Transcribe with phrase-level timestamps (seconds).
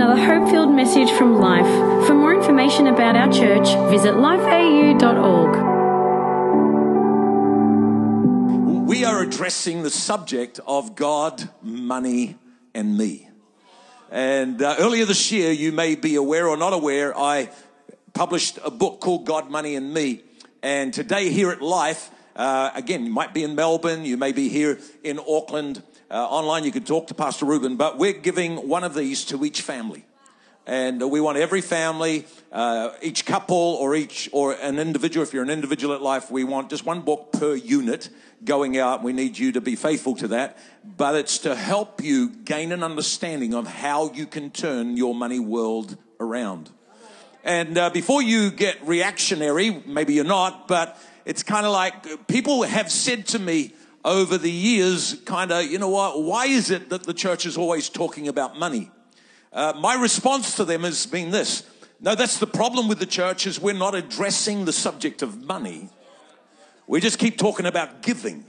[0.00, 2.06] another hope filled message from Life.
[2.06, 5.56] For more information about our church, visit lifeau.org.
[8.88, 12.38] We are addressing the subject of God, money,
[12.74, 13.28] and me.
[14.10, 17.50] And uh, earlier this year, you may be aware or not aware, I
[18.14, 20.22] published a book called God, Money, and Me.
[20.62, 24.48] And today, here at Life, uh, again, you might be in Melbourne, you may be
[24.48, 25.82] here in Auckland.
[26.12, 29.44] Uh, online, you can talk to Pastor Ruben, but we're giving one of these to
[29.44, 30.04] each family.
[30.66, 35.44] And we want every family, uh, each couple or each, or an individual, if you're
[35.44, 38.08] an individual at life, we want just one book per unit
[38.44, 39.04] going out.
[39.04, 40.58] We need you to be faithful to that.
[40.84, 45.38] But it's to help you gain an understanding of how you can turn your money
[45.38, 46.70] world around.
[47.44, 52.64] And uh, before you get reactionary, maybe you're not, but it's kind of like people
[52.64, 56.88] have said to me over the years, kind of, you know what, why is it
[56.90, 58.90] that the church is always talking about money?
[59.52, 61.64] Uh, my response to them has been this.
[62.00, 65.90] No, that's the problem with the church is we're not addressing the subject of money.
[66.86, 68.44] We just keep talking about giving.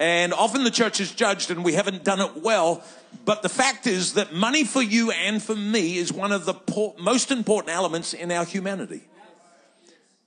[0.00, 2.82] And often the church is judged and we haven't done it well.
[3.24, 6.54] But the fact is that money for you and for me is one of the
[6.98, 9.02] most important elements in our humanity.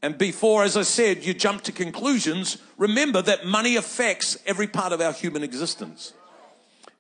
[0.06, 4.94] And before, as I said, you jump to conclusions, remember that money affects every part
[4.94, 6.14] of our human existence.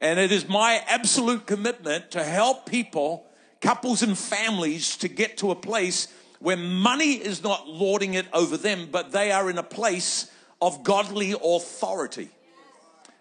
[0.01, 3.27] And it is my absolute commitment to help people,
[3.61, 6.07] couples and families, to get to a place
[6.39, 10.83] where money is not lording it over them, but they are in a place of
[10.83, 12.29] godly authority.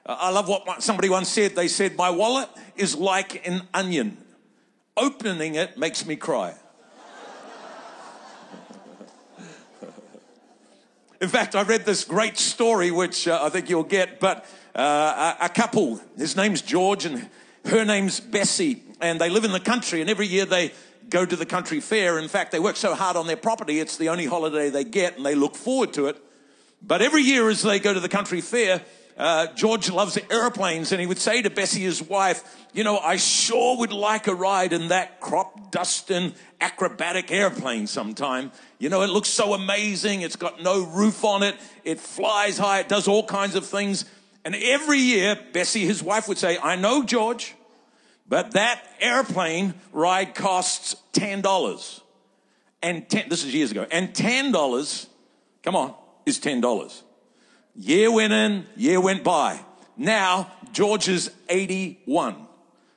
[0.07, 1.57] Uh, I love what somebody once said.
[1.57, 4.17] They said, My wallet is like an onion.
[4.97, 6.55] Opening it makes me cry.
[11.25, 14.45] In fact, I read this great story, which uh, I think you'll get, but
[14.75, 17.31] uh, a, a couple, his name's George and
[17.65, 20.73] her name's Bessie, and they live in the country, and every year they
[21.09, 22.19] go to the country fair.
[22.19, 25.17] In fact, they work so hard on their property, it's the only holiday they get,
[25.17, 26.23] and they look forward to it.
[26.83, 28.83] But every year as they go to the country fair,
[29.17, 32.43] uh, George loves airplanes, and he would say to Bessie, his wife,
[32.73, 38.51] You know, I sure would like a ride in that crop dusting acrobatic airplane sometime.
[38.79, 40.23] You know, it looks so amazing.
[40.23, 44.05] It's got no roof on it, it flies high, it does all kinds of things.
[44.45, 47.55] And every year, Bessie, his wife, would say, I know, George,
[48.29, 52.01] but that airplane ride costs $10.
[52.83, 53.87] And 10, this is years ago.
[53.91, 55.07] And $10,
[55.63, 55.95] come on,
[56.27, 57.03] is $10.
[57.77, 59.61] Year went in, year went by.
[59.97, 62.37] Now, George is 81.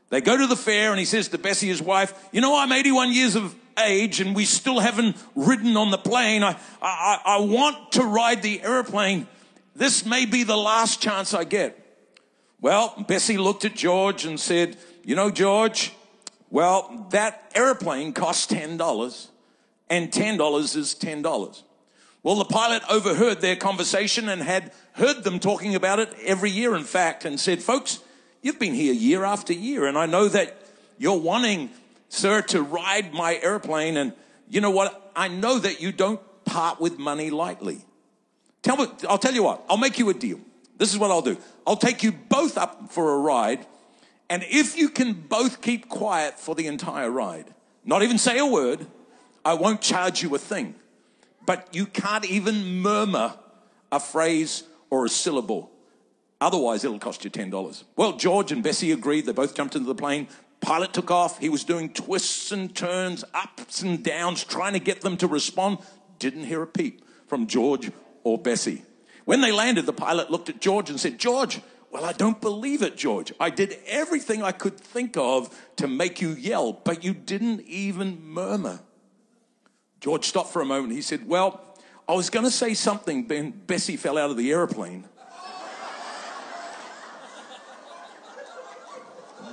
[0.10, 2.72] They go to the fair and he says to Bessie, his wife, You know, I'm
[2.72, 6.44] 81 years of age and we still haven't ridden on the plane.
[6.44, 9.28] I, I, I want to ride the airplane.
[9.76, 11.84] This may be the last chance I get.
[12.60, 15.94] Well, Bessie looked at George and said, You know, George,
[16.50, 19.28] well, that airplane costs $10
[19.90, 21.64] and $10 is $10.
[22.24, 26.76] Well, the pilot overheard their conversation and had heard them talking about it every year,
[26.76, 28.00] in fact, and said, Folks,
[28.42, 30.58] you've been here year after year, and I know that
[30.98, 31.70] you're wanting,
[32.10, 33.98] sir, to ride my airplane.
[33.98, 34.14] And
[34.50, 35.12] you know what?
[35.16, 37.82] I know that you don't part with money lightly.
[38.64, 40.40] Tell me, I'll tell you what, I'll make you a deal.
[40.78, 41.38] This is what I'll do.
[41.66, 43.66] I'll take you both up for a ride,
[44.30, 47.54] and if you can both keep quiet for the entire ride,
[47.86, 48.86] not even say a word,
[49.46, 50.76] I won't charge you a thing
[51.48, 53.34] but you can't even murmur
[53.92, 55.72] a phrase or a syllable.
[56.40, 57.84] Otherwise, it'll cost you $10.
[57.96, 59.26] Well, George and Bessie agreed.
[59.26, 60.28] They both jumped into the plane.
[60.60, 61.40] Pilot took off.
[61.40, 65.80] He was doing twists and turns, ups and downs, trying to get them to respond.
[66.20, 67.92] Didn't hear a peep from George
[68.24, 68.84] or Bessie.
[69.26, 72.82] When they landed, the pilot looked at George and said, George, well, I don't believe
[72.82, 73.32] it, George.
[73.40, 78.22] I did everything I could think of to make you yell, but you didn't even
[78.22, 78.82] murmur.
[80.00, 80.94] George stopped for a moment.
[80.94, 81.62] He said, Well,
[82.08, 85.06] I was going to say something when Bessie fell out of the airplane.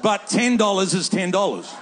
[0.02, 1.74] but $10 is $10.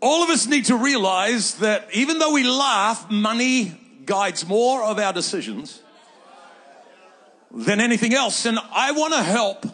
[0.00, 4.98] All of us need to realize that even though we laugh, money guides more of
[4.98, 5.80] our decisions
[7.52, 8.44] than anything else.
[8.44, 9.64] And I want to help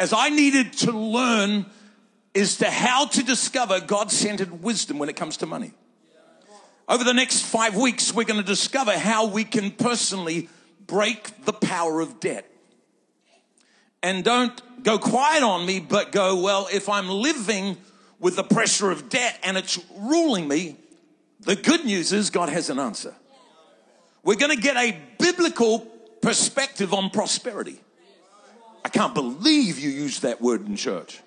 [0.00, 1.66] as I needed to learn
[2.32, 5.72] is to how to discover God-centered wisdom when it comes to money.
[6.88, 10.48] Over the next five weeks, we're going to discover how we can personally
[10.86, 12.50] break the power of debt.
[14.02, 17.76] And don't go quiet on me, but go, well, if I'm living
[18.18, 20.76] with the pressure of debt and it's ruling me,
[21.40, 23.14] the good news is God has an answer.
[24.22, 25.80] We're going to get a biblical
[26.22, 27.80] perspective on prosperity.
[28.84, 31.20] I can't believe you used that word in church.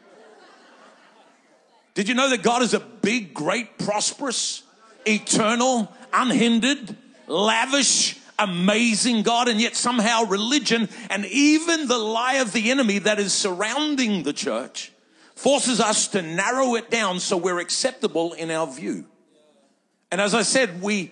[1.94, 4.63] Did you know that God is a big, great, prosperous,
[5.05, 6.95] eternal, unhindered,
[7.27, 13.19] lavish, amazing God, and yet somehow religion and even the lie of the enemy that
[13.19, 14.91] is surrounding the church
[15.35, 19.05] forces us to narrow it down so we're acceptable in our view.
[20.11, 21.11] And as I said, we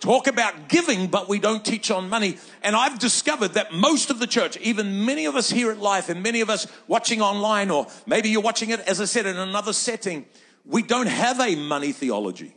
[0.00, 2.38] talk about giving, but we don't teach on money.
[2.62, 6.08] And I've discovered that most of the church, even many of us here at Life
[6.08, 9.36] and many of us watching online, or maybe you're watching it, as I said, in
[9.36, 10.26] another setting,
[10.64, 12.56] we don't have a money theology.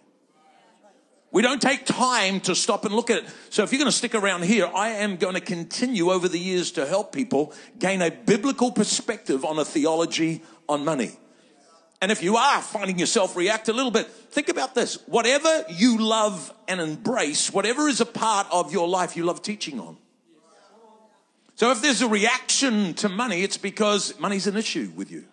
[1.32, 3.30] We don't take time to stop and look at it.
[3.50, 6.38] So if you're going to stick around here, I am going to continue over the
[6.38, 11.18] years to help people gain a biblical perspective on a theology on money.
[12.04, 14.96] And if you are finding yourself react a little bit, think about this.
[15.08, 19.80] Whatever you love and embrace, whatever is a part of your life you love teaching
[19.80, 19.96] on.
[21.56, 25.24] So if there's a reaction to money, it's because money's an issue with you.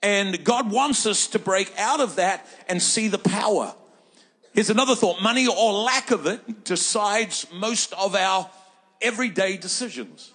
[0.00, 3.74] And God wants us to break out of that and see the power.
[4.52, 5.22] Here's another thought.
[5.22, 8.48] Money or lack of it decides most of our
[9.02, 10.34] everyday decisions.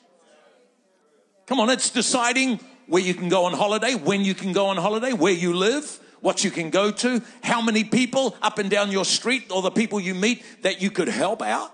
[1.48, 2.60] Come on, it's deciding
[2.90, 6.00] where you can go on holiday, when you can go on holiday, where you live,
[6.22, 9.72] what you can go to, how many people up and down your street or the
[9.72, 11.74] people you meet that you could help out.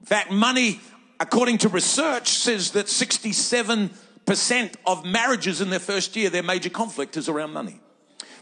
[0.00, 0.80] In fact, money,
[1.20, 7.16] according to research, says that 67% of marriages in their first year, their major conflict
[7.16, 7.80] is around money.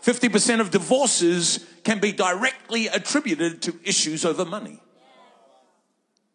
[0.03, 4.81] 50% of divorces can be directly attributed to issues over money.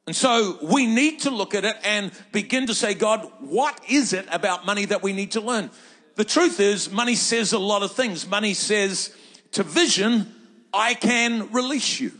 [0.07, 4.13] And so we need to look at it and begin to say, God, what is
[4.13, 5.69] it about money that we need to learn?
[6.15, 8.27] The truth is, money says a lot of things.
[8.27, 9.15] Money says
[9.51, 10.33] to vision,
[10.73, 12.11] I can release you.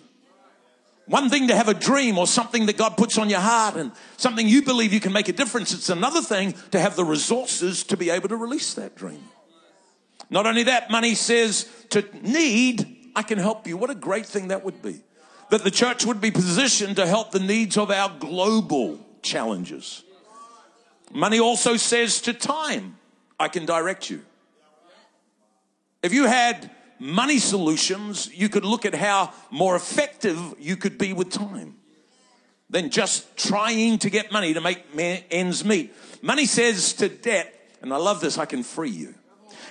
[1.08, 3.92] One thing to have a dream or something that God puts on your heart and
[4.16, 5.74] something you believe you can make a difference.
[5.74, 9.24] It's another thing to have the resources to be able to release that dream.
[10.30, 13.76] Not only that, money says to need, I can help you.
[13.76, 15.02] What a great thing that would be
[15.52, 20.02] that the church would be positioned to help the needs of our global challenges.
[21.14, 22.98] Money also says to time,
[23.38, 24.22] I can direct you.
[26.02, 31.12] If you had money solutions, you could look at how more effective you could be
[31.12, 31.76] with time
[32.70, 34.86] than just trying to get money to make
[35.30, 35.94] ends meet.
[36.22, 39.16] Money says to debt, and I love this, I can free you.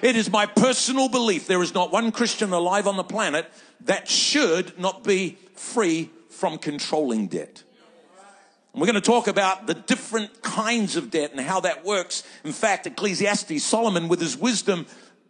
[0.03, 3.51] It is my personal belief there is not one Christian alive on the planet
[3.85, 7.63] that should not be free from controlling debt.
[8.73, 12.23] We're going to talk about the different kinds of debt and how that works.
[12.45, 14.87] In fact, Ecclesiastes, Solomon, with his wisdom,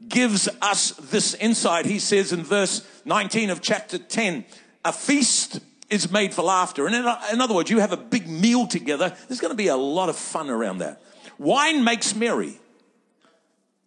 [0.06, 1.86] gives us this insight.
[1.86, 4.44] He says in verse 19 of chapter 10,
[4.84, 6.86] a feast is made for laughter.
[6.86, 9.16] And in other words, you have a big meal together.
[9.26, 11.02] There's going to be a lot of fun around that.
[11.38, 12.60] Wine makes merry,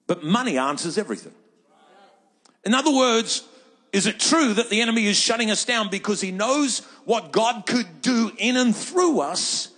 [0.07, 1.33] but money answers everything.
[2.63, 3.43] In other words,
[3.91, 7.65] is it true that the enemy is shutting us down because he knows what God
[7.65, 9.69] could do in and through us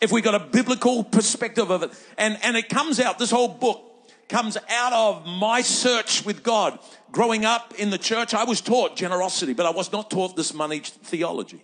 [0.00, 1.90] if we got a biblical perspective of it?
[2.18, 3.86] And, and it comes out, this whole book
[4.28, 6.78] comes out of my search with God.
[7.12, 10.54] Growing up in the church, I was taught generosity, but I was not taught this
[10.54, 11.62] money theology.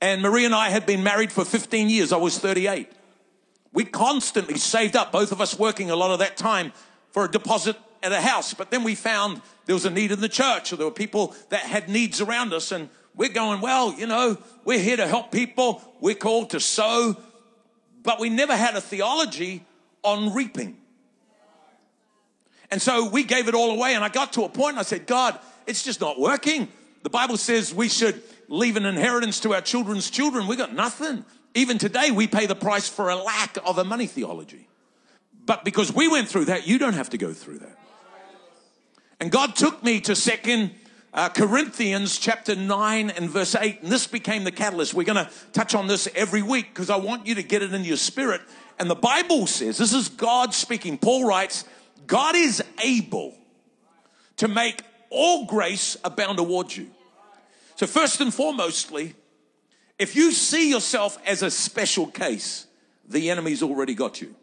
[0.00, 2.12] And Marie and I had been married for 15 years.
[2.12, 2.90] I was 38.
[3.72, 6.72] We constantly saved up, both of us working a lot of that time
[7.12, 8.54] for a deposit at a house.
[8.54, 11.34] But then we found there was a need in the church or there were people
[11.50, 12.72] that had needs around us.
[12.72, 15.82] And we're going, well, you know, we're here to help people.
[16.00, 17.16] We're called to sow.
[18.02, 19.64] But we never had a theology
[20.02, 20.76] on reaping.
[22.70, 23.94] And so we gave it all away.
[23.94, 26.68] And I got to a point and I said, God, it's just not working.
[27.02, 30.46] The Bible says we should leave an inheritance to our children's children.
[30.46, 31.24] We got nothing.
[31.54, 34.68] Even today, we pay the price for a lack of a money theology.
[35.44, 37.78] But because we went through that, you don't have to go through that.
[39.20, 40.72] And God took me to second
[41.14, 43.82] uh, Corinthians chapter 9 and verse 8.
[43.82, 44.94] And this became the catalyst.
[44.94, 47.72] We're going to touch on this every week because I want you to get it
[47.72, 48.40] in your spirit.
[48.78, 50.98] And the Bible says, this is God speaking.
[50.98, 51.64] Paul writes,
[52.06, 53.36] God is able
[54.38, 56.90] to make all grace abound towards you.
[57.76, 59.14] So first and foremostly,
[59.98, 62.66] if you see yourself as a special case,
[63.08, 64.34] the enemy's already got you.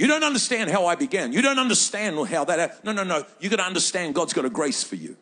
[0.00, 1.34] You don't understand how I began.
[1.34, 2.82] You don't understand how that.
[2.86, 3.22] No, no, no.
[3.38, 5.14] You got to understand God's got a grace for you.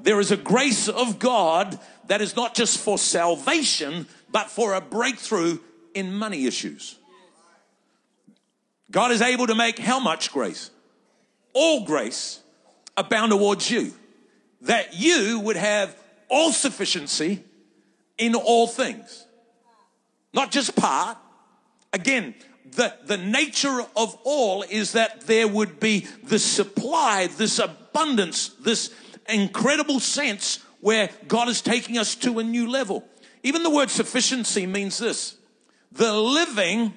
[0.00, 1.78] There is a grace of God
[2.08, 5.60] that is not just for salvation, but for a breakthrough
[5.94, 6.98] in money issues.
[8.90, 10.72] God is able to make how much grace?
[11.52, 12.40] All grace
[12.96, 13.94] abound towards you,
[14.62, 15.96] that you would have
[16.28, 17.44] all sufficiency
[18.18, 19.24] in all things.
[20.34, 21.16] Not just part.
[21.92, 22.34] Again,
[22.72, 28.90] the, the nature of all is that there would be this supply, this abundance, this
[29.28, 33.04] incredible sense where God is taking us to a new level.
[33.42, 35.36] Even the word sufficiency means this
[35.90, 36.94] the living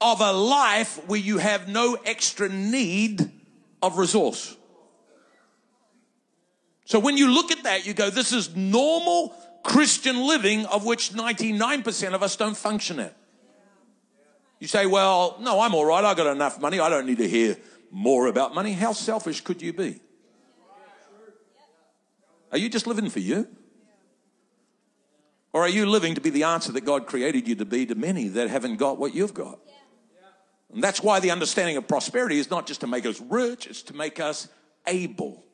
[0.00, 3.30] of a life where you have no extra need
[3.82, 4.56] of resource.
[6.84, 11.10] So when you look at that, you go, this is normal Christian living of which
[11.12, 13.17] 99% of us don't function at.
[14.58, 16.04] You say, well, no, I'm all right.
[16.04, 16.80] I've got enough money.
[16.80, 17.56] I don't need to hear
[17.90, 18.72] more about money.
[18.72, 20.00] How selfish could you be?
[22.50, 23.46] Are you just living for you?
[25.52, 27.94] Or are you living to be the answer that God created you to be to
[27.94, 29.58] many that haven't got what you've got?
[30.72, 33.82] And that's why the understanding of prosperity is not just to make us rich, it's
[33.84, 34.48] to make us
[34.86, 35.44] able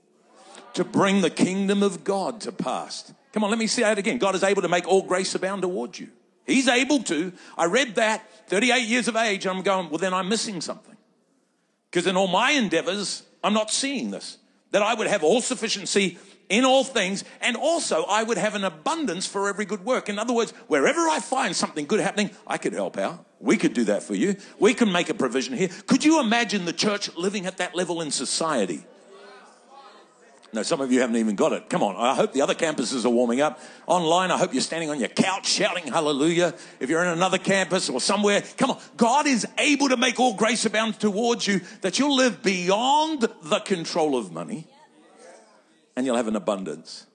[0.75, 3.13] to bring the kingdom of God to pass.
[3.33, 4.19] Come on, let me say it again.
[4.19, 6.09] God is able to make all grace abound towards you.
[6.47, 7.33] He's able to.
[7.57, 10.97] I read that 38 years of age, and I'm going, well, then I'm missing something.
[11.91, 14.39] Because in all my endeavors, I'm not seeing this.
[14.73, 18.65] That I would have all sufficiency in all things, and also I would have an
[18.65, 20.09] abundance for every good work.
[20.09, 23.25] In other words, wherever I find something good happening, I could help out.
[23.41, 24.37] We could do that for you.
[24.59, 25.69] We can make a provision here.
[25.87, 28.85] Could you imagine the church living at that level in society?
[30.55, 31.69] No, some of you haven't even got it.
[31.69, 31.97] Come on.
[31.97, 33.61] I hope the other campuses are warming up.
[33.89, 36.55] Online, I hope you're standing on your couch shouting hallelujah.
[36.79, 38.81] If you're in another campus or somewhere, come on.
[38.97, 43.59] God is able to make all grace abound towards you that you'll live beyond the
[43.59, 44.69] control of money
[45.97, 47.07] and you'll have an abundance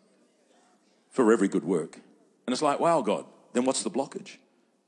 [1.10, 1.96] for every good work.
[2.46, 4.36] And it's like, wow, God, then what's the blockage?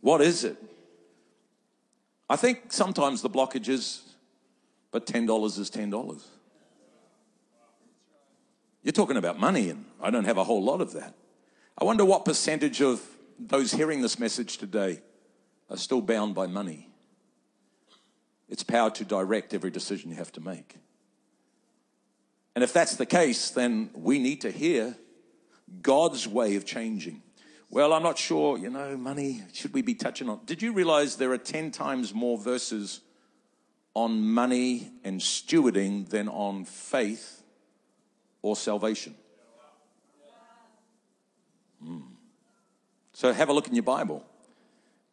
[0.02, 0.62] What is it?
[2.30, 4.02] I think sometimes the blockage is,
[4.92, 6.24] but $10 is $10.
[8.84, 11.16] You're talking about money, and I don't have a whole lot of that.
[11.78, 13.02] I wonder what percentage of
[13.40, 15.02] those hearing this message today
[15.70, 16.90] are still bound by money.
[18.50, 20.76] It's power to direct every decision you have to make.
[22.56, 24.98] And if that's the case, then we need to hear
[25.82, 27.22] God's way of changing.
[27.70, 30.42] Well, I'm not sure, you know, money, should we be touching on?
[30.46, 33.00] Did you realize there are 10 times more verses
[33.94, 37.41] on money and stewarding than on faith
[38.42, 39.16] or salvation.
[41.86, 42.04] Mm.
[43.14, 44.26] So have a look in your Bible.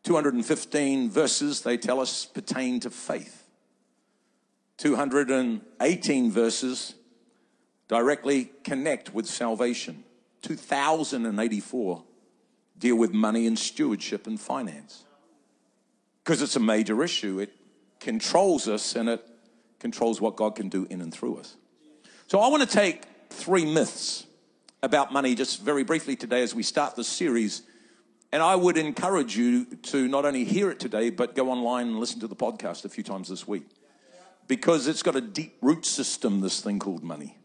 [0.05, 3.45] 215 verses, they tell us, pertain to faith.
[4.79, 6.95] 218 verses
[7.89, 10.05] directly connect with salvation.
[10.43, 12.05] 2,084
[12.79, 15.05] deal with money and stewardship and finance.
[16.23, 17.41] Because it's a major issue.
[17.41, 17.53] It
[17.99, 19.27] controls us and it
[19.81, 21.57] controls what God can do in and through us.
[22.29, 24.27] So I want to take three myths
[24.83, 27.63] about money just very briefly today as we start this series.
[28.33, 31.99] And I would encourage you to not only hear it today, but go online and
[31.99, 33.67] listen to the podcast a few times this week.
[34.47, 37.37] Because it's got a deep root system, this thing called money.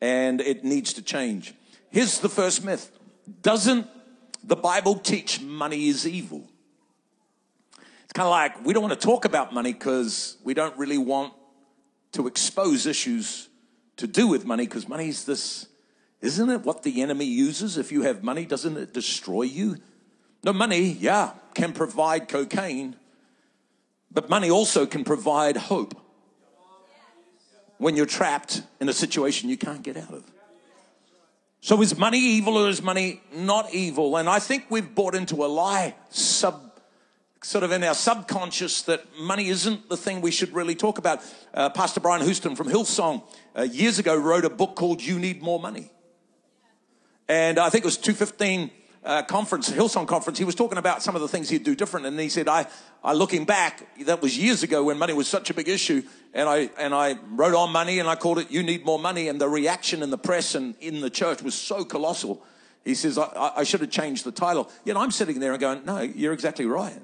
[0.00, 1.54] And it needs to change.
[1.90, 2.90] Here's the first myth
[3.42, 3.86] Doesn't
[4.42, 6.48] the Bible teach money is evil?
[8.04, 10.98] It's kind of like we don't want to talk about money because we don't really
[10.98, 11.32] want
[12.12, 13.49] to expose issues
[14.00, 15.66] to do with money because money is this,
[16.22, 17.76] isn't it what the enemy uses?
[17.76, 19.76] If you have money, doesn't it destroy you?
[20.42, 22.96] No, money, yeah, can provide cocaine,
[24.10, 25.94] but money also can provide hope
[27.76, 30.24] when you're trapped in a situation you can't get out of.
[31.60, 34.16] So is money evil or is money not evil?
[34.16, 36.69] And I think we've bought into a lie sub
[37.42, 41.20] sort of in our subconscious that money isn't the thing we should really talk about.
[41.54, 43.22] Uh, Pastor Brian Houston from Hillsong
[43.56, 45.90] uh, years ago wrote a book called You Need More Money.
[47.28, 48.70] And I think it was 215
[49.02, 52.04] uh, conference, Hillsong conference, he was talking about some of the things he'd do different.
[52.04, 52.66] And he said, I,
[53.02, 56.02] I looking back, that was years ago when money was such a big issue.
[56.34, 59.28] And I, and I wrote on money and I called it You Need More Money.
[59.28, 62.44] And the reaction in the press and in the church was so colossal.
[62.84, 64.70] He says, I, I should have changed the title.
[64.84, 67.00] Yet I'm sitting there and going, No, you're exactly right.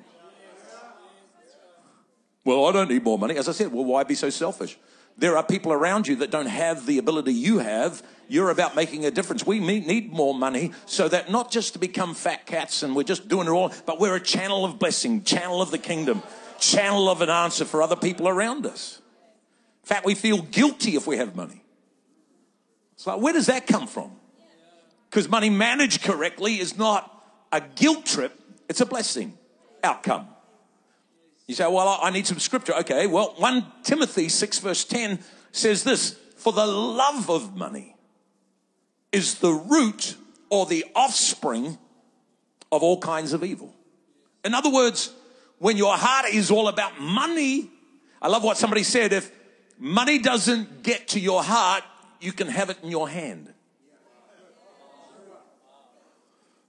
[2.46, 3.36] Well, I don't need more money.
[3.36, 4.78] As I said, well, why be so selfish?
[5.18, 8.04] There are people around you that don't have the ability you have.
[8.28, 9.44] You're about making a difference.
[9.44, 13.26] We need more money so that not just to become fat cats and we're just
[13.26, 16.22] doing it all, but we're a channel of blessing, channel of the kingdom,
[16.60, 19.02] channel of an answer for other people around us.
[19.82, 21.64] In fact, we feel guilty if we have money.
[22.94, 24.12] It's like, where does that come from?
[25.10, 27.12] Because money managed correctly is not
[27.50, 29.36] a guilt trip, it's a blessing
[29.82, 30.28] outcome.
[31.46, 32.74] You say, well, I need some scripture.
[32.74, 35.20] Okay, well, 1 Timothy 6, verse 10
[35.52, 37.94] says this For the love of money
[39.12, 40.16] is the root
[40.50, 41.78] or the offspring
[42.72, 43.74] of all kinds of evil.
[44.44, 45.12] In other words,
[45.58, 47.70] when your heart is all about money,
[48.20, 49.30] I love what somebody said if
[49.78, 51.84] money doesn't get to your heart,
[52.20, 53.52] you can have it in your hand.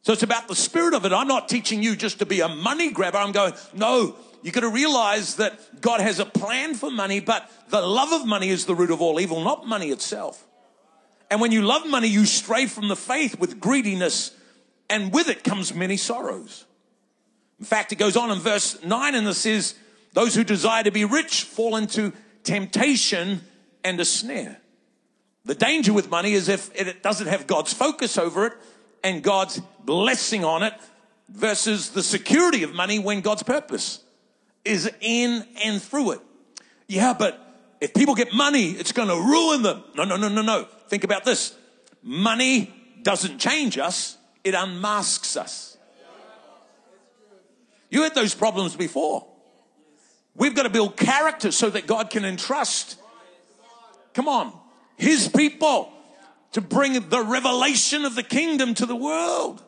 [0.03, 1.11] So it's about the spirit of it.
[1.11, 3.17] I'm not teaching you just to be a money grabber.
[3.17, 4.15] I'm going, no,
[4.47, 8.25] you got to realize that God has a plan for money, but the love of
[8.25, 10.47] money is the root of all evil, not money itself.
[11.29, 14.31] And when you love money, you stray from the faith with greediness,
[14.89, 16.63] and with it comes many sorrows.
[17.59, 19.75] In fact, it goes on in verse 9 and it says,
[20.13, 22.13] Those who desire to be rich fall into
[22.43, 23.41] temptation
[23.83, 24.61] and a snare.
[25.43, 28.53] The danger with money is if it doesn't have God's focus over it
[29.03, 30.73] and God's blessing on it
[31.27, 34.03] versus the security of money when God's purpose
[34.67, 36.19] is in and through it.
[36.87, 37.39] Yeah, but
[37.81, 39.83] if people get money, it's going to ruin them.
[39.95, 40.67] No, no, no, no, no.
[40.87, 41.55] Think about this.
[42.03, 45.77] Money doesn't change us, it unmasks us.
[47.89, 49.25] You had those problems before.
[50.35, 52.97] We've got to build character so that God can entrust.
[54.13, 54.53] Come on.
[54.97, 55.91] His people
[56.51, 59.63] to bring the revelation of the kingdom to the world.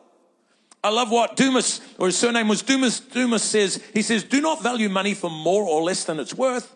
[0.82, 4.62] I love what Dumas, or his surname was Dumas, Dumas says, he says, do not
[4.62, 6.74] value money for more or less than it's worth.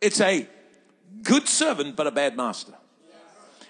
[0.00, 0.48] It's a
[1.22, 2.72] good servant, but a bad master.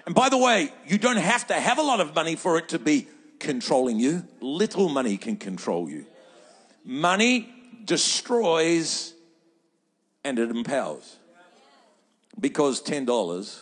[0.06, 2.68] And by the way, you don't have to have a lot of money for it
[2.70, 3.08] to be
[3.40, 4.24] controlling you.
[4.40, 6.06] Little money can control you.
[6.84, 7.52] Money
[7.84, 9.12] destroys
[10.24, 11.16] and it empowers.
[12.38, 13.58] Because $10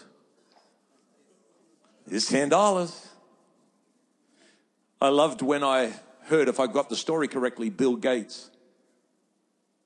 [2.10, 3.05] is $10.
[5.06, 5.92] I loved when I
[6.24, 8.50] heard, if I got the story correctly, Bill Gates,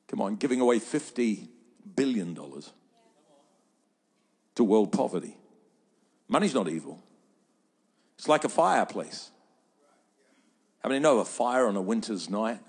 [0.08, 1.46] come on, giving away $50
[1.94, 2.34] billion
[4.54, 5.36] to world poverty.
[6.26, 7.02] Money's not evil.
[8.16, 9.30] It's like a fireplace.
[10.82, 12.60] How many know a fire on a winter's night?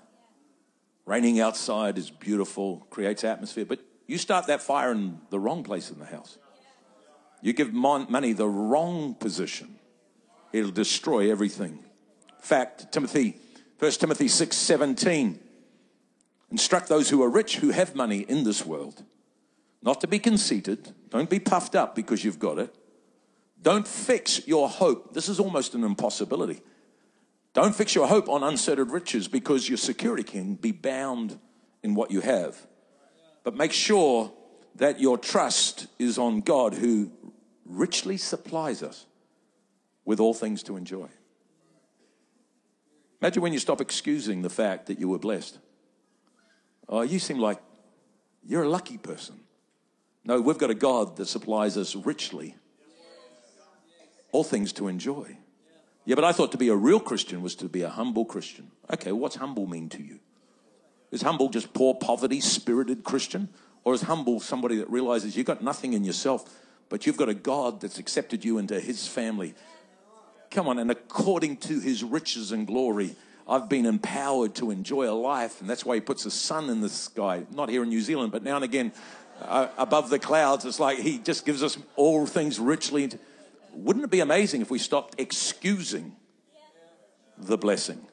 [1.06, 5.90] Raining outside is beautiful, creates atmosphere, but you start that fire in the wrong place
[5.90, 6.36] in the house.
[7.40, 9.76] You give money the wrong position,
[10.52, 11.78] it'll destroy everything
[12.42, 13.36] fact, Timothy,
[13.78, 15.38] 1 Timothy 6 17.
[16.50, 19.02] Instruct those who are rich, who have money in this world,
[19.82, 20.92] not to be conceited.
[21.08, 22.74] Don't be puffed up because you've got it.
[23.62, 25.14] Don't fix your hope.
[25.14, 26.60] This is almost an impossibility.
[27.54, 31.38] Don't fix your hope on unsettled riches because your security can be bound
[31.82, 32.66] in what you have.
[33.44, 34.32] But make sure
[34.76, 37.10] that your trust is on God who
[37.64, 39.06] richly supplies us
[40.04, 41.08] with all things to enjoy.
[43.22, 45.58] Imagine when you stop excusing the fact that you were blessed.
[46.88, 47.58] Oh, you seem like
[48.44, 49.36] you're a lucky person.
[50.24, 52.56] No, we've got a God that supplies us richly
[54.32, 55.36] all things to enjoy.
[56.04, 58.72] Yeah, but I thought to be a real Christian was to be a humble Christian.
[58.92, 60.18] Okay, what's humble mean to you?
[61.12, 63.50] Is humble just poor, poverty, spirited Christian?
[63.84, 66.48] Or is humble somebody that realizes you've got nothing in yourself,
[66.88, 69.54] but you've got a God that's accepted you into his family
[70.52, 73.16] Come on, and according to his riches and glory,
[73.48, 76.82] I've been empowered to enjoy a life, and that's why he puts a sun in
[76.82, 78.92] the sky, not here in New Zealand, but now and again
[79.40, 80.66] uh, above the clouds.
[80.66, 83.10] It's like he just gives us all things richly.
[83.72, 86.14] Wouldn't it be amazing if we stopped excusing
[87.38, 88.06] the blessing?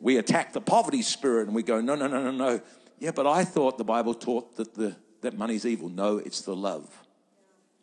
[0.00, 2.60] We attack the poverty spirit and we go, no, no, no, no, no.
[2.98, 5.88] Yeah, but I thought the Bible taught that, the, that money's evil.
[5.88, 6.88] No, it's the love.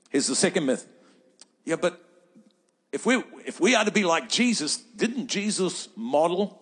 [0.10, 0.86] Here's the second myth.
[1.63, 2.05] Yeah, but
[2.96, 6.62] if we, if we are to be like Jesus, didn't Jesus model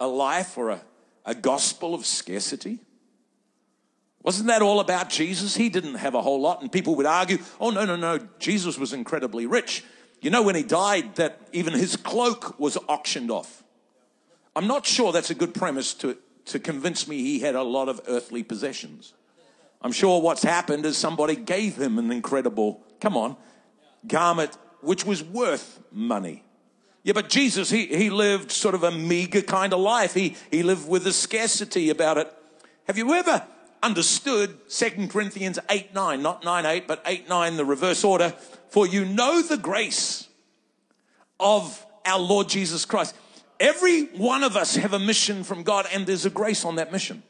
[0.00, 0.80] a life or a,
[1.26, 2.78] a gospel of scarcity?
[4.22, 5.54] Wasn't that all about Jesus?
[5.54, 8.78] He didn't have a whole lot, and people would argue, oh, no, no, no, Jesus
[8.78, 9.84] was incredibly rich.
[10.22, 13.62] You know, when he died, that even his cloak was auctioned off.
[14.56, 17.90] I'm not sure that's a good premise to, to convince me he had a lot
[17.90, 19.12] of earthly possessions.
[19.82, 23.36] I'm sure what's happened is somebody gave him an incredible, come on,
[24.06, 26.42] garment which was worth money.
[27.04, 30.14] Yeah, but Jesus, he, he lived sort of a meager kind of life.
[30.14, 32.32] He, he lived with a scarcity about it.
[32.86, 33.44] Have you ever
[33.82, 38.30] understood 2 Corinthians 8 9, not 9 8, but 8 9, the reverse order?
[38.68, 40.28] For you know the grace
[41.40, 43.16] of our Lord Jesus Christ.
[43.58, 46.92] Every one of us have a mission from God, and there's a grace on that
[46.92, 47.22] mission.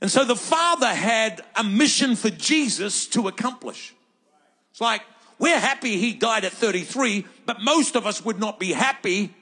[0.00, 3.94] And so the Father had a mission for Jesus to accomplish.
[4.70, 5.02] It's like
[5.38, 9.34] we're happy he died at 33, but most of us would not be happy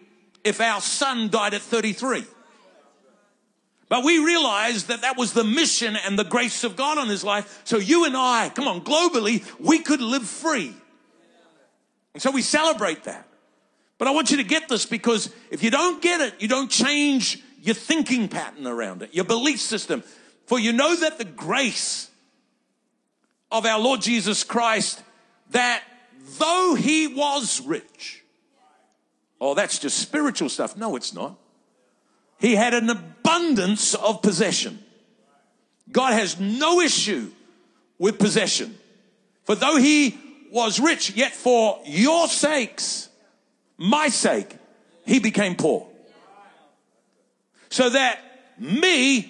[0.42, 2.24] if our son died at 33.
[3.88, 7.22] But we realized that that was the mission and the grace of God on his
[7.22, 7.62] life.
[7.64, 10.74] So you and I, come on, globally, we could live free.
[12.14, 13.28] And so we celebrate that.
[13.98, 16.70] But I want you to get this because if you don't get it, you don't
[16.70, 20.02] change your thinking pattern around it, your belief system.
[20.46, 22.10] For you know that the grace
[23.50, 25.02] of our Lord Jesus Christ,
[25.50, 25.82] that
[26.38, 28.22] though he was rich,
[29.40, 30.76] oh, that's just spiritual stuff.
[30.76, 31.38] No, it's not.
[32.38, 34.78] He had an abundance of possession.
[35.90, 37.30] God has no issue
[37.98, 38.76] with possession.
[39.44, 40.18] For though he
[40.50, 43.08] was rich, yet for your sakes,
[43.76, 44.56] my sake,
[45.06, 45.88] he became poor.
[47.70, 48.18] So that
[48.58, 49.22] me,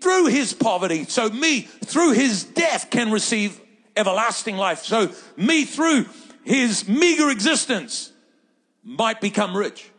[0.00, 3.60] through his poverty, so me, through his death, can receive
[3.96, 4.84] everlasting life.
[4.84, 6.06] So me, through
[6.44, 8.12] his meager existence,
[8.82, 9.90] might become rich.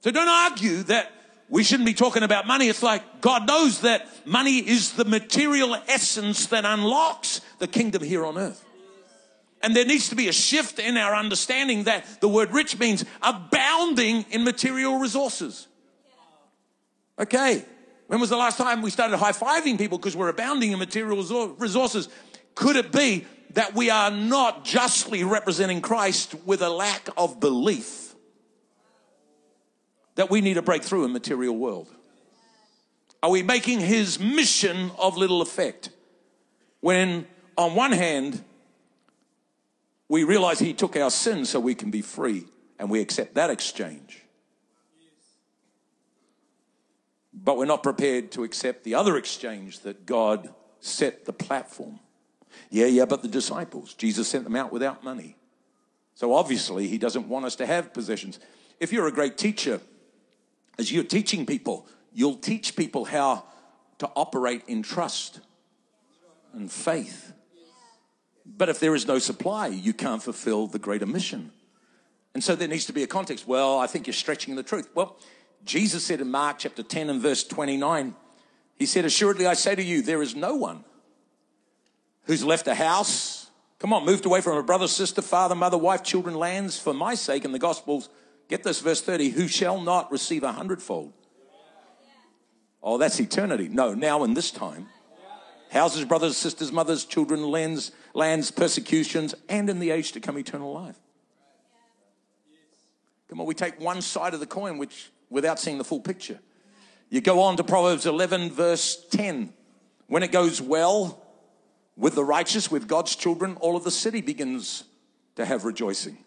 [0.00, 1.10] So don't argue that
[1.48, 2.68] we shouldn't be talking about money.
[2.68, 8.24] It's like God knows that money is the material essence that unlocks the kingdom here
[8.24, 8.64] on earth.
[9.62, 13.04] And there needs to be a shift in our understanding that the word rich means
[13.22, 15.66] abounding in material resources.
[17.18, 17.64] Okay.
[18.08, 21.18] When was the last time we started high fiving people because we're abounding in material
[21.58, 22.08] resources?
[22.54, 28.14] Could it be that we are not justly representing Christ with a lack of belief
[30.14, 31.88] that we need a breakthrough in material world?
[33.22, 35.90] Are we making his mission of little effect?
[36.80, 37.26] When
[37.58, 38.42] on one hand,
[40.08, 42.46] we realize he took our sin so we can be free
[42.78, 44.17] and we accept that exchange.
[47.44, 52.00] But we're not prepared to accept the other exchange that God set the platform.
[52.70, 55.36] Yeah, yeah, but the disciples, Jesus sent them out without money.
[56.14, 58.40] So obviously, he doesn't want us to have possessions.
[58.80, 59.80] If you're a great teacher,
[60.78, 63.44] as you're teaching people, you'll teach people how
[63.98, 65.40] to operate in trust
[66.52, 67.32] and faith
[68.56, 71.52] but if there is no supply, you can't fulfill the greater mission.
[72.34, 73.46] And so there needs to be a context.
[73.46, 74.88] Well, I think you're stretching the truth.
[74.94, 75.18] Well,
[75.64, 78.14] Jesus said in Mark chapter 10 and verse 29,
[78.76, 80.84] He said, Assuredly I say to you, there is no one
[82.24, 86.02] who's left a house, come on, moved away from a brother, sister, father, mother, wife,
[86.02, 88.08] children, lands for my sake in the Gospels.
[88.48, 91.12] Get this, verse 30, who shall not receive a hundredfold.
[92.82, 93.68] Oh, that's eternity.
[93.68, 94.88] No, now in this time
[95.70, 100.72] houses, brothers, sisters, mothers, children, lands, lands, persecutions, and in the age to come, eternal
[100.72, 100.98] life.
[103.28, 106.38] Come on, we take one side of the coin, which without seeing the full picture.
[107.10, 109.52] You go on to Proverbs 11, verse 10.
[110.06, 111.22] When it goes well
[111.96, 114.84] with the righteous, with God's children, all of the city begins
[115.36, 116.18] to have rejoicing.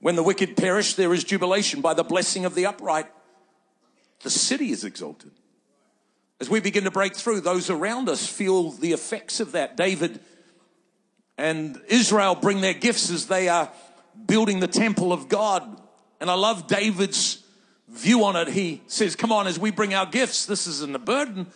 [0.00, 1.80] When the wicked perish, there is jubilation.
[1.80, 3.06] By the blessing of the upright,
[4.22, 5.32] the city is exalted.
[6.40, 9.76] As we begin to break through, those around us feel the effects of that.
[9.76, 10.20] David
[11.38, 13.70] and Israel bring their gifts as they are
[14.26, 15.80] building the temple of God.
[16.20, 17.42] And I love David's
[17.88, 18.48] view on it.
[18.48, 21.46] He says, Come on, as we bring our gifts, this isn't a burden.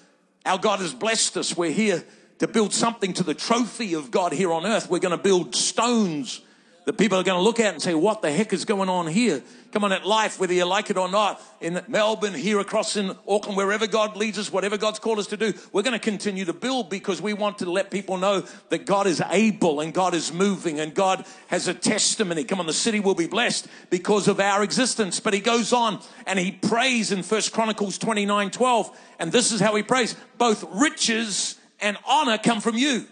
[0.44, 1.56] Our God has blessed us.
[1.56, 2.04] We're here
[2.38, 4.88] to build something to the trophy of God here on earth.
[4.88, 6.40] We're going to build stones
[6.84, 9.06] that people are going to look at and say, what the heck is going on
[9.06, 9.42] here?
[9.72, 13.16] Come on, at life, whether you like it or not, in Melbourne, here across in
[13.28, 16.44] Auckland, wherever God leads us, whatever God's called us to do, we're going to continue
[16.46, 20.14] to build because we want to let people know that God is able and God
[20.14, 22.42] is moving and God has a testimony.
[22.42, 25.20] Come on, the city will be blessed because of our existence.
[25.20, 28.98] But he goes on and he prays in First Chronicles 29, 12.
[29.20, 30.16] And this is how he prays.
[30.38, 33.06] Both riches and honor come from you.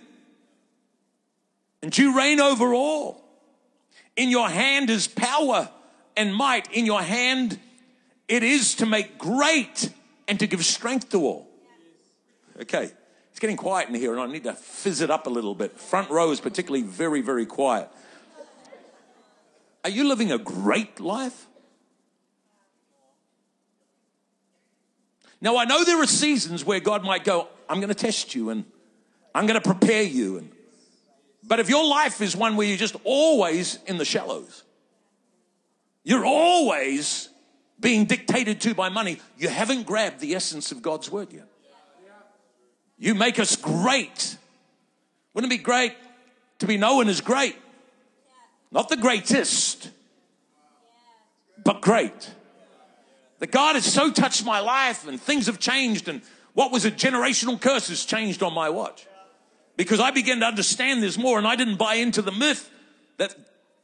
[1.82, 3.27] And you reign over all.
[4.18, 5.70] In your hand is power
[6.16, 6.70] and might.
[6.72, 7.58] In your hand
[8.26, 9.90] it is to make great
[10.26, 11.48] and to give strength to all.
[12.60, 12.90] Okay,
[13.30, 15.78] it's getting quiet in here and I need to fizz it up a little bit.
[15.78, 17.88] Front row is particularly very, very quiet.
[19.84, 21.46] Are you living a great life?
[25.40, 28.50] Now, I know there are seasons where God might go, I'm going to test you
[28.50, 28.64] and
[29.32, 30.50] I'm going to prepare you and
[31.44, 34.64] but if your life is one where you're just always in the shallows,
[36.04, 37.28] you're always
[37.80, 41.46] being dictated to by money, you haven't grabbed the essence of God's word yet.
[42.98, 44.36] You make us great.
[45.32, 45.94] Wouldn't it be great
[46.58, 47.56] to be known as great?
[48.72, 49.90] Not the greatest,
[51.64, 52.30] but great.
[53.38, 56.22] That God has so touched my life and things have changed and
[56.54, 59.06] what was a generational curse has changed on my watch
[59.78, 62.68] because I began to understand this more and I didn't buy into the myth
[63.16, 63.34] that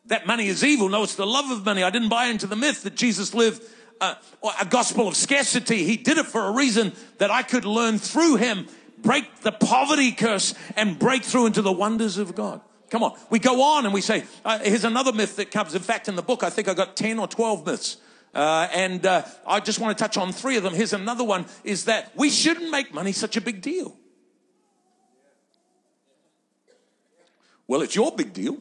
[0.06, 0.90] that money is evil.
[0.90, 1.82] No, it's the love of money.
[1.82, 3.62] I didn't buy into the myth that Jesus lived
[4.02, 4.16] uh,
[4.60, 5.84] a gospel of scarcity.
[5.84, 8.66] He did it for a reason that I could learn through him,
[8.98, 12.60] break the poverty curse and break through into the wonders of God.
[12.90, 13.16] Come on.
[13.30, 15.74] We go on and we say, uh, here's another myth that comes.
[15.74, 17.96] In fact, in the book, I think I got 10 or 12 myths.
[18.34, 20.74] Uh, and uh, I just want to touch on three of them.
[20.74, 23.96] Here's another one is that we shouldn't make money such a big deal.
[27.66, 28.58] Well, it's your big deal.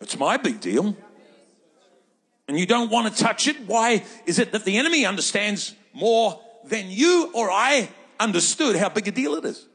[0.00, 0.96] It's my big deal.
[2.48, 3.60] And you don't want to touch it.
[3.66, 7.88] Why is it that the enemy understands more than you or I
[8.18, 9.66] understood how big a deal it is?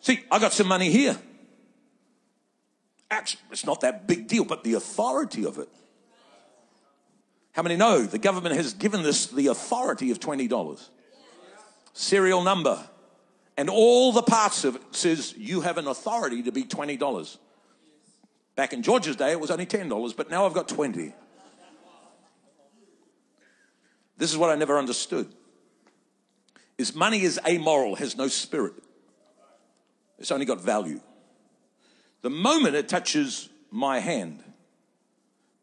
[0.00, 1.18] See, I got some money here.
[3.10, 5.68] Actually, it's not that big deal, but the authority of it.
[7.52, 10.88] How many know the government has given this the authority of $20?
[11.92, 12.82] Serial number.
[13.60, 17.36] And all the parts of it says you have an authority to be $20.
[18.56, 21.12] Back in George's day, it was only $10, but now I've got 20.
[24.16, 25.30] This is what I never understood.
[26.78, 28.72] Is money is amoral, has no spirit.
[30.18, 31.02] It's only got value.
[32.22, 34.42] The moment it touches my hand,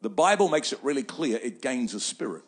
[0.01, 2.43] the Bible makes it really clear it gains a spirit.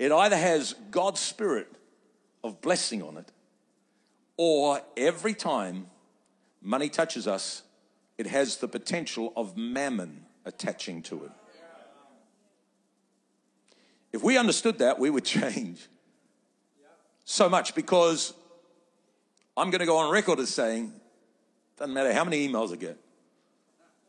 [0.00, 1.68] It either has God's spirit
[2.42, 3.30] of blessing on it,
[4.38, 5.88] or every time
[6.62, 7.62] money touches us,
[8.16, 11.30] it has the potential of mammon attaching to it.
[14.10, 15.86] If we understood that, we would change
[17.26, 18.32] so much because
[19.54, 20.94] I'm going to go on record as saying,
[21.76, 22.96] doesn't matter how many emails I get,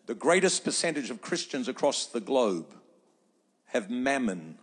[0.06, 2.74] the greatest percentage of Christians across the globe
[3.66, 4.58] have mammon,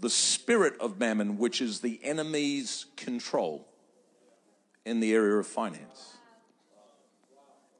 [0.00, 3.66] the spirit of mammon, which is the enemy's control
[4.84, 6.16] in the area of finance.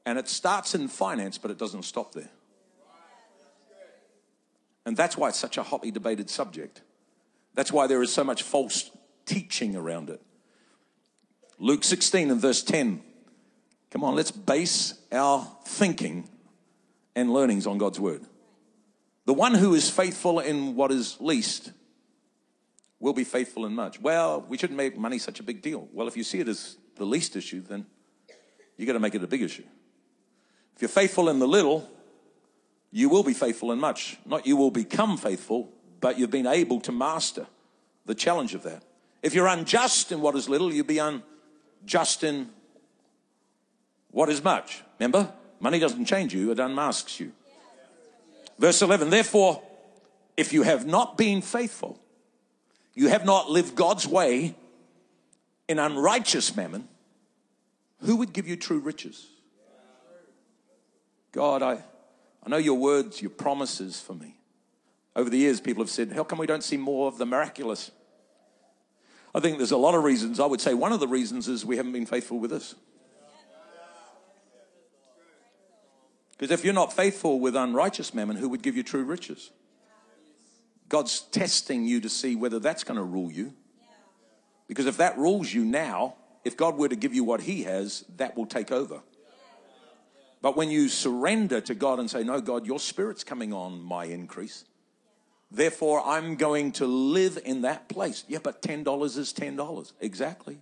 [0.05, 2.29] And it starts in finance, but it doesn't stop there.
[4.85, 6.81] And that's why it's such a hotly debated subject.
[7.53, 8.89] That's why there is so much false
[9.25, 10.21] teaching around it.
[11.59, 13.01] Luke 16 and verse 10.
[13.91, 16.29] Come on, let's base our thinking
[17.15, 18.23] and learnings on God's word.
[19.25, 21.71] The one who is faithful in what is least
[22.99, 23.99] will be faithful in much.
[24.01, 25.87] Well, we shouldn't make money such a big deal.
[25.93, 27.85] Well, if you see it as the least issue, then
[28.77, 29.63] you got to make it a big issue.
[30.75, 31.89] If you're faithful in the little,
[32.91, 34.17] you will be faithful in much.
[34.25, 37.47] Not you will become faithful, but you've been able to master
[38.05, 38.83] the challenge of that.
[39.21, 42.49] If you're unjust in what is little, you'll be unjust in
[44.11, 44.81] what is much.
[44.99, 45.31] Remember?
[45.59, 47.33] Money doesn't change you, it unmasks you.
[48.57, 49.61] Verse 11, therefore,
[50.37, 51.99] if you have not been faithful,
[52.93, 54.55] you have not lived God's way
[55.67, 56.87] in unrighteous mammon,
[58.01, 59.27] who would give you true riches?
[61.31, 61.83] God, I,
[62.43, 64.35] I know your words, your promises for me.
[65.15, 67.91] Over the years, people have said, How come we don't see more of the miraculous?
[69.33, 70.39] I think there's a lot of reasons.
[70.39, 72.73] I would say one of the reasons is we haven't been faithful with this.
[76.31, 79.51] Because if you're not faithful with unrighteous mammon, who would give you true riches?
[80.89, 83.53] God's testing you to see whether that's going to rule you.
[84.67, 88.03] Because if that rules you now, if God were to give you what He has,
[88.17, 89.01] that will take over.
[90.41, 94.05] But when you surrender to God and say, No, God, your spirit's coming on my
[94.05, 94.65] increase.
[95.51, 98.23] Therefore, I'm going to live in that place.
[98.27, 99.91] Yeah, but $10 is $10.
[99.99, 100.59] Exactly.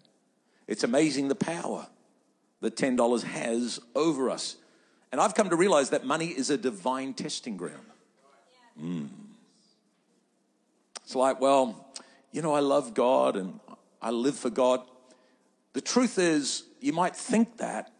[0.65, 1.87] It's amazing the power
[2.61, 4.55] that $10 has over us.
[5.11, 7.85] And I've come to realize that money is a divine testing ground.
[8.81, 9.09] Mm.
[11.07, 11.87] It's like, well,
[12.33, 13.61] you know, I love God and
[14.01, 14.81] I live for God.
[15.71, 17.93] The truth is, you might think that,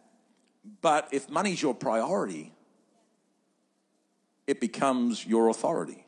[0.82, 2.52] but if money's your priority,
[4.46, 6.04] it becomes your authority.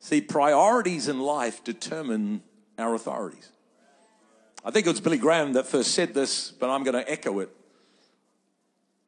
[0.00, 2.42] See, priorities in life determine
[2.76, 3.48] our authorities.
[4.62, 7.38] I think it was Billy Graham that first said this, but I'm going to echo
[7.38, 7.48] it.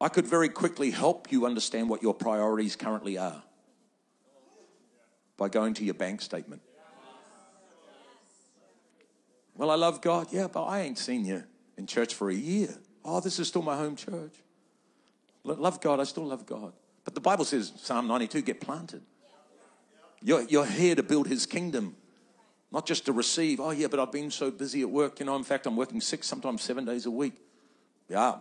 [0.01, 3.43] I could very quickly help you understand what your priorities currently are
[5.37, 6.61] by going to your bank statement.
[9.55, 10.27] Well, I love God.
[10.31, 11.43] Yeah, but I ain't seen you
[11.77, 12.75] in church for a year.
[13.03, 14.33] Oh, this is still my home church.
[15.43, 15.99] Love God.
[15.99, 16.73] I still love God.
[17.03, 19.03] But the Bible says, Psalm 92, get planted.
[20.21, 21.95] You're, you're here to build his kingdom,
[22.71, 23.59] not just to receive.
[23.59, 25.19] Oh, yeah, but I've been so busy at work.
[25.19, 27.35] You know, in fact, I'm working six, sometimes seven days a week.
[28.09, 28.37] Yeah,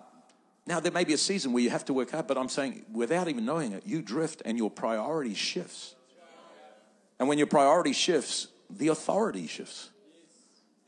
[0.66, 2.86] now, there may be a season where you have to work hard, but I'm saying
[2.90, 5.94] without even knowing it, you drift and your priority shifts.
[7.18, 9.90] And when your priority shifts, the authority shifts.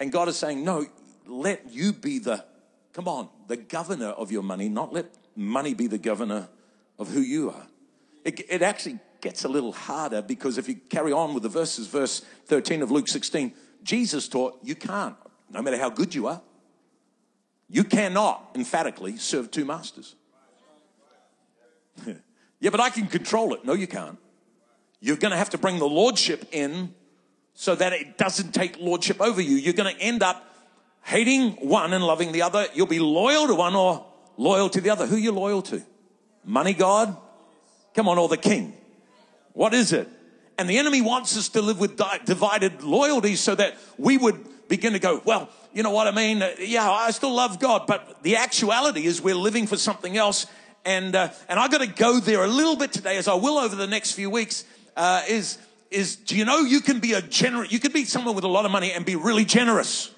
[0.01, 0.87] And God is saying, no,
[1.27, 2.45] let you be the,
[2.93, 6.49] come on, the governor of your money, not let money be the governor
[6.99, 7.67] of who you are.
[8.25, 11.87] It, it actually gets a little harder because if you carry on with the verses,
[11.87, 15.17] verse 13 of Luke 16, Jesus taught you can't.
[15.51, 16.43] no matter how good you are.
[17.69, 20.15] You cannot emphatically serve two masters.
[22.61, 23.65] yeah, but I can control it.
[23.65, 24.19] No, you can't.
[25.01, 26.95] You're going to have to bring the lordship in
[27.55, 29.57] so that it doesn't take lordship over you.
[29.57, 30.55] You're going to end up
[31.03, 32.67] hating one and loving the other.
[32.75, 34.07] You'll be loyal to one or
[34.37, 35.07] loyal to the other.
[35.07, 35.83] Who are you loyal to?
[36.45, 37.17] Money God?
[37.95, 38.75] Come on, or the king?
[39.53, 40.09] What is it?
[40.59, 44.69] And the enemy wants us to live with di- divided loyalties so that we would
[44.69, 46.43] begin to go, well, you know what I mean?
[46.43, 50.47] Uh, Yeah, I still love God, but the actuality is we're living for something else.
[50.85, 53.59] And, uh, and I got to go there a little bit today, as I will
[53.59, 54.65] over the next few weeks,
[54.97, 55.59] uh, is,
[55.91, 58.49] is do you know you can be a generous, you can be someone with a
[58.49, 60.11] lot of money and be really generous.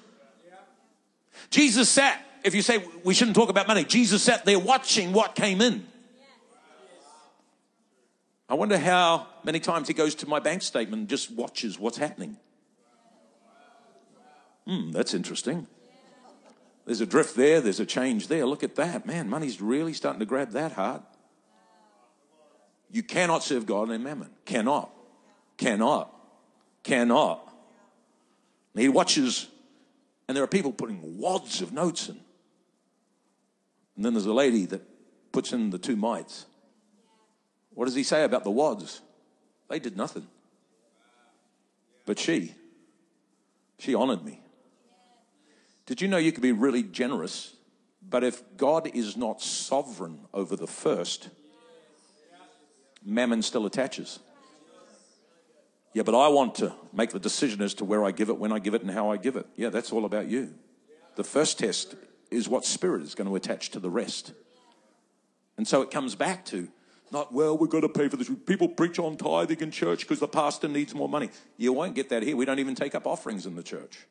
[1.49, 5.35] Jesus sat, if you say we shouldn't talk about money, Jesus sat there watching what
[5.35, 5.85] came in.
[8.47, 11.97] I wonder how many times he goes to my bank statement and just watches what's
[11.97, 12.37] happening.
[14.65, 15.67] Hmm, that's interesting.
[16.85, 18.47] There's a drift there, there's a change there.
[18.47, 19.05] Look at that.
[19.05, 21.03] Man, money's really starting to grab that hard.
[22.91, 24.29] You cannot serve God and mammon.
[24.45, 24.91] Cannot.
[25.57, 26.13] Cannot.
[26.83, 27.53] Cannot.
[28.73, 29.47] And he watches,
[30.27, 32.19] and there are people putting wads of notes in.
[33.95, 34.81] And then there's a lady that
[35.31, 36.45] puts in the two mites.
[37.73, 39.01] What does he say about the wads?
[39.69, 40.27] They did nothing.
[42.05, 42.55] But she,
[43.77, 44.41] she honored me.
[45.85, 47.53] Did you know you could be really generous,
[48.01, 51.29] but if God is not sovereign over the first,
[53.03, 54.19] mammon still attaches?
[55.93, 58.51] Yeah, but I want to make the decision as to where I give it, when
[58.51, 59.47] I give it, and how I give it.
[59.55, 60.53] Yeah, that's all about you.
[61.15, 61.95] The first test
[62.29, 64.33] is what spirit is going to attach to the rest.
[65.57, 66.69] And so it comes back to
[67.11, 68.29] not, well, we've got to pay for this.
[68.45, 71.29] People preach on tithing in church because the pastor needs more money.
[71.57, 72.35] You won't get that here.
[72.35, 74.05] We don't even take up offerings in the church.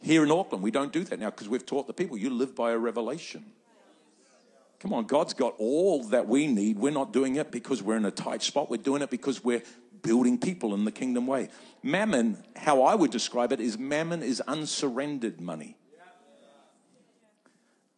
[0.00, 2.54] Here in Auckland, we don't do that now because we've taught the people you live
[2.54, 3.44] by a revelation.
[4.80, 6.78] Come on, God's got all that we need.
[6.78, 8.70] We're not doing it because we're in a tight spot.
[8.70, 9.62] We're doing it because we're
[10.02, 11.48] building people in the kingdom way.
[11.82, 15.76] Mammon, how I would describe it, is mammon is unsurrendered money.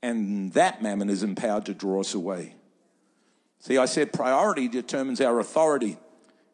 [0.03, 2.55] And that mammon is empowered to draw us away.
[3.59, 5.99] See, I said priority determines our authority.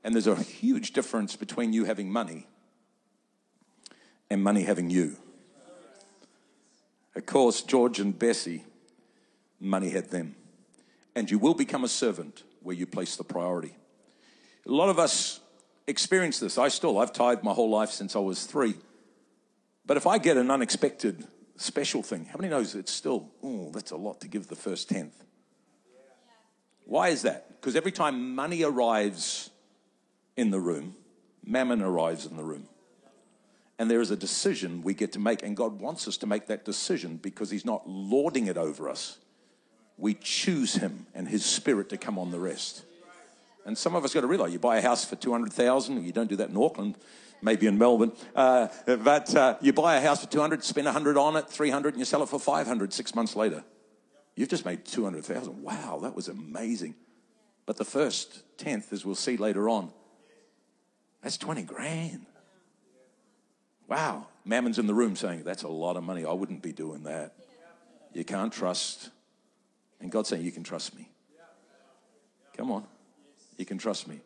[0.02, 2.46] And there's a huge difference between you having money
[4.30, 5.16] and money having you.
[7.14, 8.64] Of course, George and Bessie,
[9.64, 10.36] money had them.
[11.14, 13.76] And you will become a servant where you place the priority.
[14.66, 15.40] A lot of us
[15.86, 16.58] experience this.
[16.58, 18.74] I still, I've tithed my whole life since I was three.
[19.86, 23.90] But if I get an unexpected special thing, how many knows it's still, oh, that's
[23.90, 25.24] a lot to give the first tenth?
[26.86, 27.60] Why is that?
[27.60, 29.50] Because every time money arrives
[30.36, 30.96] in the room,
[31.44, 32.68] mammon arrives in the room.
[33.78, 36.46] And there is a decision we get to make, and God wants us to make
[36.46, 39.18] that decision because He's not lording it over us.
[39.96, 42.84] We choose Him and His Spirit to come on the rest.
[43.66, 46.28] And some of us got to realize you buy a house for 200,000, you don't
[46.28, 46.96] do that in Auckland,
[47.40, 51.36] maybe in Melbourne, uh, but uh, you buy a house for 200, spend 100 on
[51.36, 53.64] it, 300, and you sell it for 500 six months later.
[54.34, 55.62] You've just made 200,000.
[55.62, 56.94] Wow, that was amazing.
[57.66, 59.90] But the first tenth, as we'll see later on,
[61.22, 62.26] that's 20 grand.
[63.88, 64.26] Wow.
[64.44, 66.24] Mammon's in the room saying, That's a lot of money.
[66.24, 67.34] I wouldn't be doing that.
[68.12, 69.10] You can't trust.
[70.00, 71.08] And God's saying, You can trust me.
[72.56, 72.84] Come on.
[73.58, 74.20] You can trust me.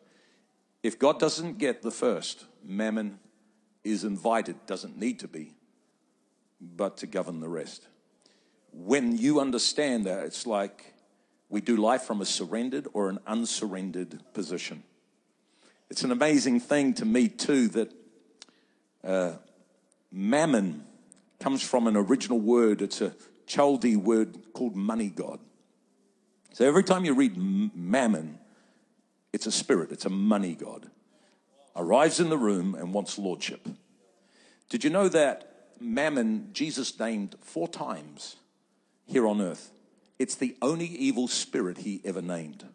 [0.83, 3.19] If God doesn't get the first, Mammon
[3.83, 5.53] is invited, doesn't need to be,
[6.61, 7.87] but to govern the rest.
[8.71, 10.93] When you understand that, it's like
[11.49, 14.83] we do life from a surrendered or an unsurrendered position.
[15.89, 17.91] It's an amazing thing to me, too, that
[19.03, 19.33] uh,
[20.11, 20.85] mammon
[21.39, 22.81] comes from an original word.
[22.81, 23.15] It's a
[23.47, 25.39] Chaldee word called money god.
[26.53, 28.39] So every time you read mammon,
[29.31, 30.89] it's a spirit, it's a money god.
[31.75, 33.67] Arrives in the room and wants lordship.
[34.69, 38.35] Did you know that mammon Jesus named four times
[39.05, 39.71] here on earth?
[40.17, 42.65] It's the only evil spirit he ever named.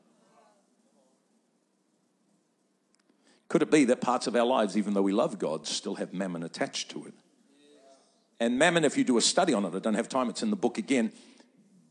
[3.49, 6.13] Could it be that parts of our lives, even though we love God, still have
[6.13, 7.15] mammon attached to it?
[8.41, 10.51] And mammon, if you do a study on it, I don't have time, it's in
[10.51, 11.13] the book again.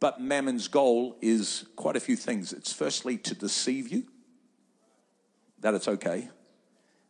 [0.04, 2.52] But mammon's goal is quite a few things.
[2.52, 4.04] It's firstly to deceive you,
[5.62, 6.28] that it's okay.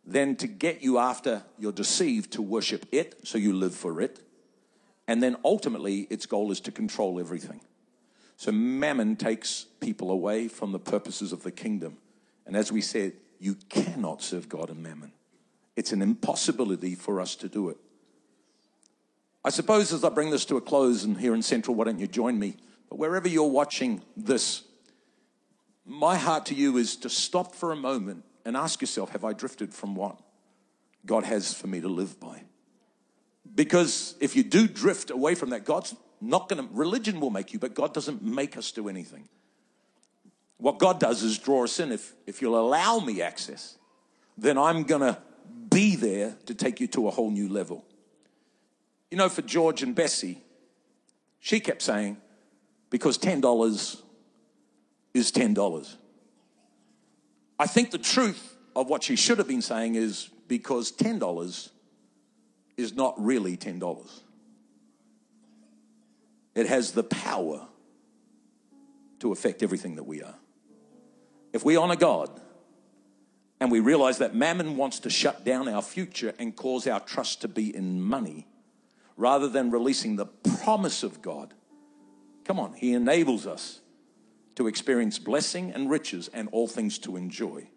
[0.05, 4.19] Then to get you after you're deceived to worship it, so you live for it.
[5.07, 7.61] And then ultimately, its goal is to control everything.
[8.37, 11.97] So mammon takes people away from the purposes of the kingdom.
[12.45, 15.13] And as we said, you cannot serve God and mammon.
[15.75, 17.77] It's an impossibility for us to do it.
[19.43, 21.97] I suppose as I bring this to a close, and here in Central, why don't
[21.97, 22.57] you join me?
[22.93, 24.63] Wherever you're watching this,
[25.85, 29.33] my heart to you is to stop for a moment and ask yourself Have I
[29.33, 30.19] drifted from what
[31.05, 32.43] God has for me to live by?
[33.55, 37.51] Because if you do drift away from that, God's not going to, religion will make
[37.51, 39.27] you, but God doesn't make us do anything.
[40.57, 41.91] What God does is draw us in.
[41.91, 43.77] If, if you'll allow me access,
[44.37, 45.21] then I'm going to
[45.69, 47.85] be there to take you to a whole new level.
[49.11, 50.41] You know, for George and Bessie,
[51.39, 52.17] she kept saying,
[52.93, 54.01] because $10
[55.15, 55.95] is $10.
[57.57, 61.69] I think the truth of what she should have been saying is because $10
[62.77, 64.21] is not really $10.
[66.53, 67.65] It has the power
[69.21, 70.35] to affect everything that we are.
[71.51, 72.29] If we honor God
[73.59, 77.41] and we realize that mammon wants to shut down our future and cause our trust
[77.41, 78.45] to be in money
[79.17, 81.55] rather than releasing the promise of God,
[82.45, 83.81] come on, He enables us
[84.55, 87.69] to experience blessing and riches and all things to enjoy.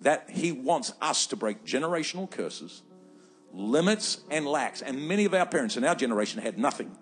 [0.00, 2.82] That He wants us to break generational curses,
[3.52, 4.82] limits, and lacks.
[4.82, 6.96] And many of our parents in our generation had nothing.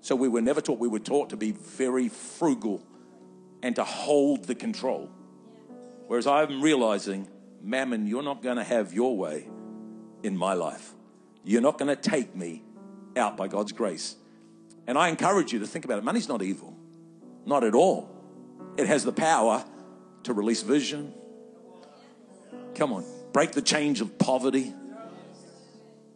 [0.00, 2.82] So we were never taught, we were taught to be very frugal
[3.62, 5.10] and to hold the control.
[6.06, 7.28] Whereas I'm realizing,
[7.62, 9.48] Mammon, you're not going to have your way
[10.22, 10.92] in my life.
[11.44, 12.62] You're not going to take me
[13.16, 14.16] out by God's grace.
[14.86, 16.04] And I encourage you to think about it.
[16.04, 16.76] Money's not evil,
[17.46, 18.10] not at all.
[18.76, 19.64] It has the power
[20.24, 21.14] to release vision.
[22.74, 24.74] Come on, break the change of poverty.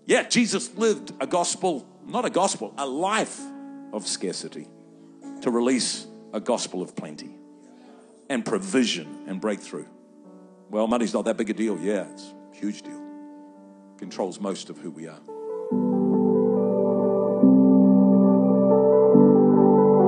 [0.07, 3.41] Yeah, Jesus lived a gospel, not a gospel, a life
[3.93, 4.66] of scarcity
[5.43, 7.31] to release a gospel of plenty
[8.29, 9.87] and provision and breakthrough.
[10.71, 11.79] Well, money's not that big a deal.
[11.79, 13.03] Yeah, it's a huge deal.
[13.97, 15.21] Controls most of who we are.